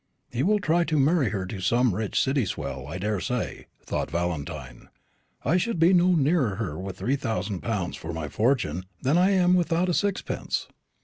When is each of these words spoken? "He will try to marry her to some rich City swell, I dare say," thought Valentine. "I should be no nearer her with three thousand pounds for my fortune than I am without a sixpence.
"He 0.31 0.41
will 0.41 0.57
try 0.57 0.83
to 0.85 0.97
marry 0.99 1.29
her 1.29 1.45
to 1.45 1.59
some 1.61 1.93
rich 1.93 2.19
City 2.19 2.43
swell, 2.47 2.87
I 2.87 2.97
dare 2.97 3.19
say," 3.19 3.67
thought 3.85 4.09
Valentine. 4.09 4.89
"I 5.45 5.57
should 5.57 5.77
be 5.77 5.93
no 5.93 6.13
nearer 6.15 6.55
her 6.55 6.75
with 6.79 6.97
three 6.97 7.15
thousand 7.15 7.61
pounds 7.61 7.97
for 7.97 8.11
my 8.11 8.27
fortune 8.27 8.85
than 9.03 9.15
I 9.19 9.29
am 9.29 9.53
without 9.53 9.89
a 9.89 9.93
sixpence. 9.93 10.67